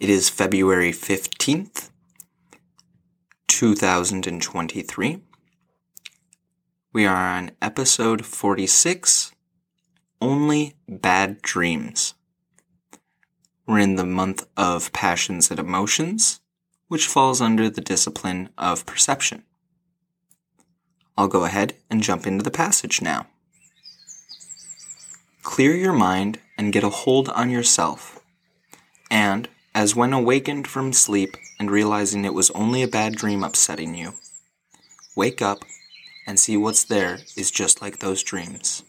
It 0.00 0.10
is 0.10 0.28
February 0.28 0.92
15th, 0.92 1.90
2023. 3.48 5.22
We 6.92 7.04
are 7.04 7.16
on 7.16 7.50
episode 7.60 8.24
46 8.24 9.32
Only 10.20 10.76
Bad 10.88 11.42
Dreams. 11.42 12.14
We're 13.66 13.80
in 13.80 13.96
the 13.96 14.06
month 14.06 14.46
of 14.56 14.92
passions 14.92 15.50
and 15.50 15.58
emotions, 15.58 16.38
which 16.86 17.08
falls 17.08 17.40
under 17.40 17.68
the 17.68 17.80
discipline 17.80 18.50
of 18.56 18.86
perception. 18.86 19.42
I'll 21.16 21.26
go 21.26 21.44
ahead 21.44 21.74
and 21.90 22.04
jump 22.04 22.24
into 22.24 22.44
the 22.44 22.52
passage 22.52 23.02
now. 23.02 23.26
Clear 25.42 25.74
your 25.74 25.92
mind 25.92 26.38
and 26.56 26.72
get 26.72 26.84
a 26.84 26.88
hold 26.88 27.28
on 27.30 27.50
yourself, 27.50 28.20
and 29.10 29.48
as 29.78 29.94
when 29.94 30.12
awakened 30.12 30.66
from 30.66 30.92
sleep 30.92 31.36
and 31.60 31.70
realizing 31.70 32.24
it 32.24 32.34
was 32.34 32.50
only 32.50 32.82
a 32.82 32.88
bad 32.88 33.14
dream 33.14 33.44
upsetting 33.44 33.94
you. 33.94 34.12
Wake 35.14 35.40
up 35.40 35.60
and 36.26 36.40
see 36.40 36.56
what's 36.56 36.82
there 36.82 37.20
is 37.36 37.52
just 37.52 37.80
like 37.80 38.00
those 38.00 38.24
dreams. 38.24 38.82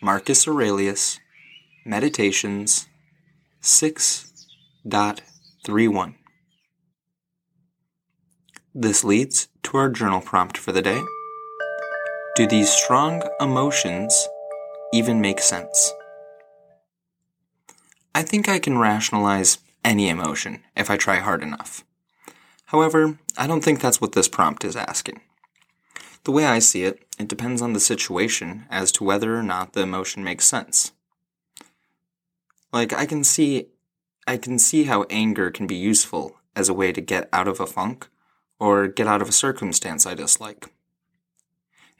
Marcus 0.00 0.48
Aurelius, 0.48 1.20
Meditations 1.84 2.86
6.31. 3.60 6.14
This 8.74 9.04
leads 9.04 9.48
to 9.64 9.76
our 9.76 9.90
journal 9.90 10.22
prompt 10.22 10.56
for 10.56 10.72
the 10.72 10.80
day. 10.80 11.02
Do 12.36 12.46
these 12.46 12.70
strong 12.70 13.22
emotions 13.38 14.26
even 14.94 15.20
make 15.20 15.40
sense? 15.40 15.92
I 18.14 18.22
think 18.22 18.48
I 18.48 18.58
can 18.58 18.78
rationalize 18.78 19.58
any 19.84 20.08
emotion 20.08 20.62
if 20.76 20.90
I 20.90 20.96
try 20.96 21.16
hard 21.16 21.42
enough. 21.42 21.84
However, 22.66 23.18
I 23.36 23.46
don't 23.46 23.62
think 23.62 23.80
that's 23.80 24.00
what 24.00 24.12
this 24.12 24.28
prompt 24.28 24.64
is 24.64 24.76
asking. 24.76 25.20
The 26.24 26.32
way 26.32 26.44
I 26.44 26.58
see 26.58 26.84
it, 26.84 27.02
it 27.18 27.28
depends 27.28 27.62
on 27.62 27.72
the 27.72 27.80
situation 27.80 28.66
as 28.70 28.92
to 28.92 29.04
whether 29.04 29.36
or 29.36 29.42
not 29.42 29.72
the 29.72 29.82
emotion 29.82 30.22
makes 30.22 30.44
sense. 30.44 30.92
Like 32.72 32.92
I 32.92 33.06
can 33.06 33.24
see 33.24 33.68
I 34.26 34.36
can 34.36 34.58
see 34.58 34.84
how 34.84 35.06
anger 35.10 35.50
can 35.50 35.66
be 35.66 35.74
useful 35.74 36.36
as 36.54 36.68
a 36.68 36.74
way 36.74 36.92
to 36.92 37.00
get 37.00 37.28
out 37.32 37.48
of 37.48 37.58
a 37.58 37.66
funk 37.66 38.08
or 38.58 38.86
get 38.86 39.06
out 39.06 39.22
of 39.22 39.28
a 39.28 39.32
circumstance 39.32 40.06
I 40.06 40.14
dislike. 40.14 40.70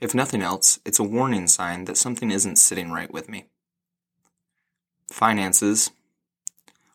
If 0.00 0.14
nothing 0.14 0.42
else, 0.42 0.78
it's 0.84 0.98
a 0.98 1.04
warning 1.04 1.46
sign 1.46 1.86
that 1.86 1.96
something 1.96 2.30
isn't 2.30 2.56
sitting 2.56 2.92
right 2.92 3.12
with 3.12 3.28
me. 3.28 3.46
Finances, 5.10 5.90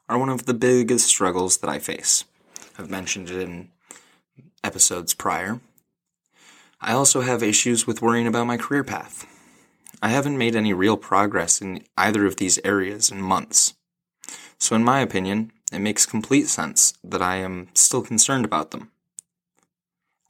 are 0.07 0.17
one 0.17 0.29
of 0.29 0.45
the 0.45 0.53
biggest 0.53 1.07
struggles 1.07 1.57
that 1.57 1.69
I 1.69 1.79
face. 1.79 2.25
I've 2.77 2.89
mentioned 2.89 3.29
it 3.29 3.41
in 3.41 3.69
episodes 4.63 5.13
prior. 5.13 5.59
I 6.79 6.93
also 6.93 7.21
have 7.21 7.41
issues 7.41 7.87
with 7.87 8.01
worrying 8.01 8.27
about 8.27 8.47
my 8.47 8.57
career 8.57 8.83
path. 8.83 9.25
I 10.01 10.09
haven't 10.09 10.37
made 10.37 10.55
any 10.55 10.73
real 10.73 10.97
progress 10.97 11.61
in 11.61 11.83
either 11.97 12.25
of 12.25 12.35
these 12.35 12.59
areas 12.63 13.09
in 13.09 13.21
months. 13.21 13.73
So, 14.59 14.75
in 14.75 14.83
my 14.83 14.99
opinion, 14.99 15.51
it 15.71 15.79
makes 15.79 16.05
complete 16.05 16.47
sense 16.47 16.93
that 17.03 17.21
I 17.21 17.37
am 17.37 17.69
still 17.73 18.01
concerned 18.01 18.45
about 18.45 18.71
them. 18.71 18.91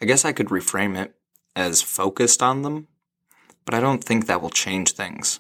I 0.02 0.06
guess 0.06 0.24
I 0.24 0.32
could 0.32 0.48
reframe 0.48 0.98
it 0.98 1.16
as 1.56 1.82
focused 1.82 2.42
on 2.42 2.62
them, 2.62 2.88
but 3.66 3.74
I 3.74 3.80
don't 3.80 4.04
think 4.04 4.28
that 4.28 4.42
will 4.42 4.50
change 4.50 4.92
things. 4.92 5.40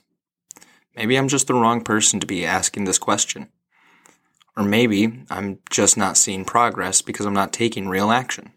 Maybe 0.95 1.17
I'm 1.17 1.27
just 1.27 1.47
the 1.47 1.53
wrong 1.53 1.81
person 1.81 2.19
to 2.19 2.27
be 2.27 2.45
asking 2.45 2.85
this 2.85 2.97
question. 2.97 3.49
Or 4.57 4.63
maybe 4.63 5.25
I'm 5.29 5.59
just 5.69 5.97
not 5.97 6.17
seeing 6.17 6.45
progress 6.45 7.01
because 7.01 7.25
I'm 7.25 7.33
not 7.33 7.51
taking 7.51 7.89
real 7.89 8.09
action. 8.09 8.53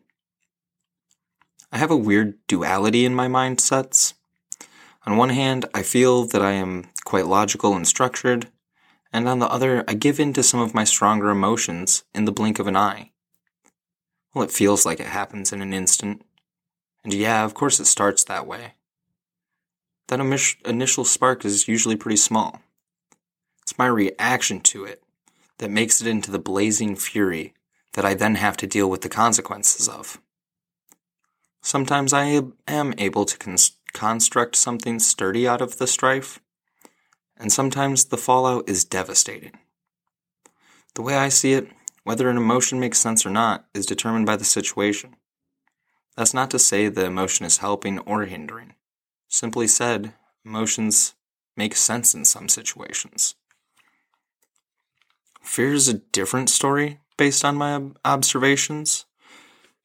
I 1.72 1.78
have 1.78 1.90
a 1.90 1.96
weird 1.96 2.38
duality 2.46 3.04
in 3.04 3.14
my 3.14 3.26
mindsets. 3.26 4.14
On 5.06 5.16
one 5.16 5.30
hand, 5.30 5.66
I 5.74 5.82
feel 5.82 6.24
that 6.26 6.42
I 6.42 6.52
am 6.52 6.84
quite 7.04 7.26
logical 7.26 7.74
and 7.74 7.86
structured, 7.86 8.48
and 9.12 9.28
on 9.28 9.38
the 9.38 9.48
other, 9.48 9.84
I 9.88 9.94
give 9.94 10.20
in 10.20 10.32
to 10.34 10.42
some 10.42 10.60
of 10.60 10.74
my 10.74 10.84
stronger 10.84 11.30
emotions 11.30 12.04
in 12.14 12.26
the 12.26 12.32
blink 12.32 12.58
of 12.58 12.66
an 12.66 12.76
eye. 12.76 13.12
Well, 14.34 14.44
it 14.44 14.52
feels 14.52 14.86
like 14.86 15.00
it 15.00 15.06
happens 15.06 15.52
in 15.52 15.62
an 15.62 15.72
instant. 15.72 16.22
And 17.02 17.12
yeah, 17.12 17.44
of 17.44 17.54
course 17.54 17.80
it 17.80 17.86
starts 17.86 18.22
that 18.24 18.46
way. 18.46 18.74
That 20.08 20.20
initial 20.64 21.04
spark 21.04 21.44
is 21.44 21.68
usually 21.68 21.96
pretty 21.96 22.16
small. 22.16 22.60
It's 23.62 23.78
my 23.78 23.86
reaction 23.86 24.60
to 24.60 24.84
it 24.84 25.02
that 25.58 25.70
makes 25.70 26.00
it 26.00 26.06
into 26.06 26.30
the 26.30 26.38
blazing 26.38 26.96
fury 26.96 27.54
that 27.94 28.04
I 28.04 28.14
then 28.14 28.36
have 28.36 28.56
to 28.58 28.66
deal 28.66 28.88
with 28.88 29.02
the 29.02 29.08
consequences 29.08 29.88
of. 29.88 30.20
Sometimes 31.62 32.12
I 32.12 32.42
am 32.66 32.94
able 32.98 33.24
to 33.24 33.36
cons- 33.36 33.76
construct 33.92 34.56
something 34.56 34.98
sturdy 34.98 35.46
out 35.46 35.60
of 35.60 35.78
the 35.78 35.86
strife, 35.86 36.40
and 37.36 37.52
sometimes 37.52 38.06
the 38.06 38.16
fallout 38.16 38.68
is 38.68 38.84
devastating. 38.84 39.52
The 40.94 41.02
way 41.02 41.16
I 41.16 41.28
see 41.28 41.52
it, 41.52 41.68
whether 42.04 42.28
an 42.28 42.36
emotion 42.36 42.80
makes 42.80 42.98
sense 42.98 43.26
or 43.26 43.30
not 43.30 43.66
is 43.74 43.86
determined 43.86 44.26
by 44.26 44.36
the 44.36 44.44
situation. 44.44 45.16
That's 46.16 46.34
not 46.34 46.50
to 46.50 46.58
say 46.58 46.88
the 46.88 47.04
emotion 47.04 47.46
is 47.46 47.58
helping 47.58 47.98
or 48.00 48.24
hindering. 48.24 48.74
Simply 49.28 49.66
said, 49.66 50.14
emotions 50.44 51.14
make 51.56 51.76
sense 51.76 52.14
in 52.14 52.24
some 52.24 52.48
situations. 52.48 53.34
Fear 55.48 55.72
is 55.72 55.88
a 55.88 55.94
different 55.94 56.50
story 56.50 57.00
based 57.16 57.42
on 57.42 57.56
my 57.56 57.80
observations. 58.04 59.06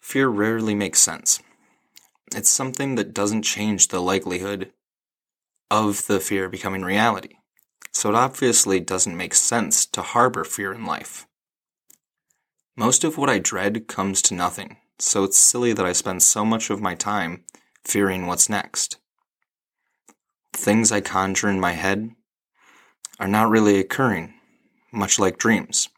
Fear 0.01 0.27
rarely 0.27 0.75
makes 0.75 0.99
sense. 0.99 1.39
It's 2.35 2.49
something 2.49 2.95
that 2.95 3.13
doesn't 3.13 3.43
change 3.43 3.87
the 3.87 4.01
likelihood 4.01 4.73
of 5.71 6.05
the 6.05 6.19
fear 6.19 6.49
becoming 6.49 6.81
reality. 6.81 7.37
So 7.93 8.09
it 8.09 8.15
obviously 8.15 8.81
doesn't 8.81 9.17
make 9.17 9.33
sense 9.33 9.85
to 9.87 10.01
harbor 10.01 10.43
fear 10.43 10.73
in 10.73 10.85
life. 10.85 11.27
Most 12.75 13.05
of 13.05 13.17
what 13.17 13.29
I 13.29 13.39
dread 13.39 13.87
comes 13.87 14.21
to 14.23 14.35
nothing, 14.35 14.77
so 14.99 15.23
it's 15.23 15.37
silly 15.37 15.71
that 15.71 15.85
I 15.85 15.93
spend 15.93 16.21
so 16.23 16.43
much 16.43 16.69
of 16.69 16.81
my 16.81 16.93
time 16.93 17.45
fearing 17.85 18.27
what's 18.27 18.49
next. 18.49 18.97
Things 20.51 20.91
I 20.91 20.99
conjure 20.99 21.49
in 21.49 21.59
my 21.61 21.71
head 21.71 22.11
are 23.17 23.29
not 23.29 23.49
really 23.49 23.79
occurring, 23.79 24.33
much 24.93 25.19
like 25.19 25.37
dreams. 25.37 25.89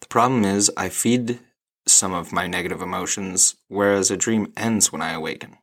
The 0.00 0.06
problem 0.08 0.44
is, 0.44 0.70
I 0.76 0.88
feed 0.88 1.40
some 1.86 2.12
of 2.12 2.32
my 2.32 2.46
negative 2.46 2.80
emotions, 2.80 3.56
whereas 3.68 4.10
a 4.10 4.16
dream 4.16 4.52
ends 4.56 4.92
when 4.92 5.02
I 5.02 5.12
awaken. 5.12 5.58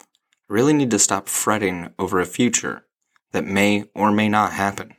I 0.00 0.04
really 0.48 0.72
need 0.72 0.90
to 0.92 0.98
stop 0.98 1.28
fretting 1.28 1.92
over 1.98 2.20
a 2.20 2.26
future 2.26 2.86
that 3.32 3.44
may 3.44 3.84
or 3.94 4.10
may 4.10 4.28
not 4.28 4.52
happen. 4.52 4.94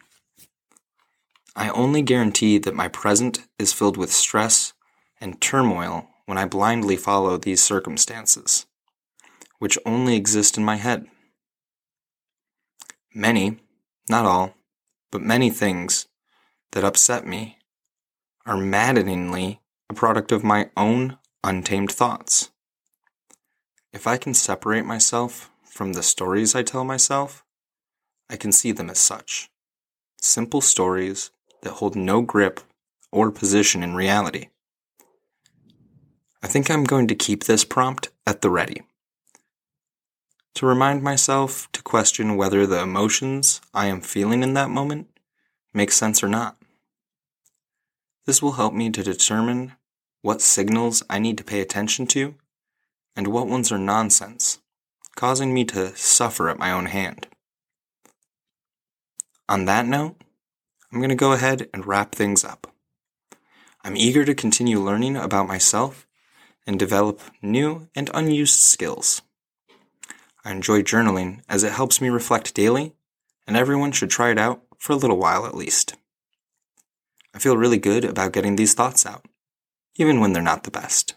I 1.56 1.70
only 1.70 2.02
guarantee 2.02 2.60
that 2.60 2.76
my 2.76 2.88
present 2.88 3.48
is 3.58 3.74
filled 3.74 3.98
with 3.98 4.12
stress 4.12 4.74
and 5.20 5.42
turmoil 5.42 6.08
when 6.26 6.38
I 6.38 6.46
blindly 6.46 6.96
follow 6.96 7.38
these 7.38 7.62
circumstances, 7.62 8.68
which 9.58 9.80
only 9.86 10.16
exist 10.16 10.58
in 10.58 10.64
my 10.64 10.76
head. 10.76 11.08
Many, 13.14 13.58
not 14.08 14.26
all, 14.26 14.54
but 15.12 15.22
many 15.22 15.50
things 15.50 16.06
that 16.72 16.84
upset 16.84 17.26
me 17.26 17.58
are 18.46 18.58
maddeningly 18.58 19.62
a 19.90 19.94
product 19.94 20.32
of 20.32 20.44
my 20.44 20.70
own 20.78 21.18
untamed 21.44 21.92
thoughts. 21.92 22.52
If 23.92 24.06
I 24.06 24.18
can 24.18 24.34
separate 24.34 24.86
myself 24.86 25.50
from 25.64 25.94
the 25.94 26.04
stories 26.04 26.56
I 26.56 26.64
tell 26.64 26.84
myself, 26.84 27.44
I 28.30 28.36
can 28.36 28.52
see 28.52 28.72
them 28.72 28.90
as 28.90 29.00
such 29.00 29.50
simple 30.22 30.62
stories 30.62 31.32
that 31.62 31.74
hold 31.74 31.96
no 31.96 32.22
grip 32.22 32.60
or 33.12 33.32
position 33.32 33.82
in 33.84 33.96
reality. 33.96 34.50
I 36.44 36.48
think 36.48 36.70
I'm 36.70 36.84
going 36.84 37.08
to 37.08 37.16
keep 37.16 37.44
this 37.44 37.66
prompt 37.66 38.10
at 38.26 38.42
the 38.42 38.50
ready. 38.50 38.84
To 40.56 40.66
remind 40.66 41.04
myself 41.04 41.70
to 41.72 41.82
question 41.82 42.36
whether 42.36 42.66
the 42.66 42.82
emotions 42.82 43.62
I 43.74 43.88
am 43.88 44.02
feeling 44.02 44.44
in 44.44 44.54
that 44.54 44.70
moment 44.70 45.08
make 45.74 45.92
sense 45.92 46.24
or 46.24 46.28
not. 46.28 46.58
This 48.30 48.44
will 48.44 48.62
help 48.62 48.76
me 48.76 48.92
to 48.92 49.02
determine 49.02 49.74
what 50.22 50.44
signals 50.44 51.02
I 51.10 51.18
need 51.18 51.36
to 51.40 51.44
pay 51.44 51.62
attention 51.62 52.06
to 52.14 52.36
and 53.16 53.26
what 53.26 53.48
ones 53.48 53.72
are 53.72 53.80
nonsense, 53.80 54.60
causing 55.16 55.52
me 55.52 55.66
to 55.66 55.96
suffer 55.96 56.48
at 56.48 56.60
my 56.60 56.72
own 56.72 56.86
hand. 56.86 57.26
On 59.50 59.66
that 59.66 59.88
note, 59.88 60.22
I'm 60.92 61.00
going 61.00 61.10
to 61.10 61.16
go 61.16 61.32
ahead 61.32 61.70
and 61.74 61.88
wrap 61.88 62.14
things 62.14 62.46
up. 62.46 62.72
I'm 63.84 63.98
eager 63.98 64.24
to 64.24 64.36
continue 64.36 64.80
learning 64.80 65.16
about 65.16 65.48
myself 65.48 66.06
and 66.68 66.78
develop 66.78 67.22
new 67.42 67.90
and 67.96 68.12
unused 68.14 68.60
skills. 68.60 69.24
I 70.46 70.52
enjoy 70.52 70.84
journaling 70.84 71.42
as 71.50 71.64
it 71.64 71.72
helps 71.72 72.00
me 72.00 72.10
reflect 72.10 72.54
daily, 72.54 72.94
and 73.48 73.58
everyone 73.58 73.92
should 73.92 74.12
try 74.12 74.30
it 74.30 74.38
out 74.38 74.62
for 74.78 74.94
a 74.94 74.98
little 74.98 75.18
while 75.18 75.48
at 75.48 75.56
least. 75.58 75.96
I 77.34 77.40
feel 77.40 77.58
really 77.58 77.78
good 77.78 78.06
about 78.06 78.34
getting 78.34 78.56
these 78.56 78.74
thoughts 78.74 79.06
out, 79.06 79.26
even 79.96 80.20
when 80.20 80.34
they're 80.34 80.42
not 80.42 80.64
the 80.64 80.72
best. 80.72 81.16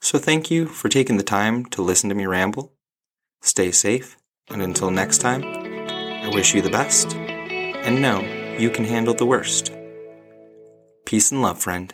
So 0.00 0.18
thank 0.18 0.50
you 0.50 0.66
for 0.66 0.88
taking 0.88 1.16
the 1.16 1.22
time 1.22 1.64
to 1.66 1.82
listen 1.82 2.08
to 2.08 2.14
me 2.14 2.26
ramble. 2.26 2.72
Stay 3.42 3.70
safe, 3.72 4.16
and 4.48 4.62
until 4.62 4.90
next 4.90 5.18
time, 5.18 5.42
I 5.44 6.30
wish 6.32 6.54
you 6.54 6.62
the 6.62 6.70
best, 6.70 7.14
and 7.14 8.00
know 8.00 8.20
you 8.58 8.70
can 8.70 8.84
handle 8.84 9.14
the 9.14 9.26
worst. 9.26 9.72
Peace 11.04 11.30
and 11.30 11.42
love, 11.42 11.60
friend. 11.60 11.92